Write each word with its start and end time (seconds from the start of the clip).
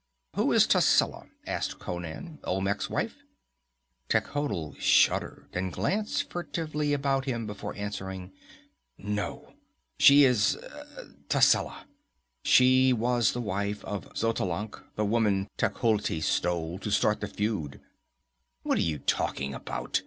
"Who 0.35 0.51
is 0.51 0.65
Tascela?" 0.65 1.27
asked 1.45 1.77
Conan. 1.77 2.39
"Olmec's 2.43 2.89
wife?" 2.89 3.17
Techotl 4.09 4.71
shuddered 4.79 5.47
and 5.53 5.71
glanced 5.71 6.27
furtively 6.31 6.91
about 6.91 7.25
him 7.25 7.45
before 7.45 7.75
answering. 7.75 8.31
"No. 8.97 9.53
She 9.99 10.23
is 10.23 10.57
Tascela! 11.29 11.85
She 12.41 12.91
was 12.91 13.33
the 13.33 13.41
wife 13.41 13.85
of 13.85 14.11
Xotalanc 14.15 14.75
the 14.95 15.05
woman 15.05 15.47
Tecuhltli 15.59 16.19
stole, 16.23 16.79
to 16.79 16.89
start 16.89 17.19
the 17.21 17.27
feud." 17.27 17.79
"What 18.63 18.79
are 18.79 18.81
you 18.81 18.97
talking 18.97 19.53
about?" 19.53 19.99